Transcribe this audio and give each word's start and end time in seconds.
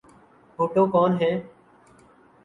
بھٹو 0.59 0.83
کون 0.93 1.11
ہیں؟ 1.21 1.35